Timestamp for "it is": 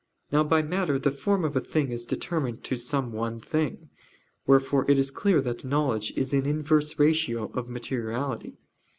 4.89-5.11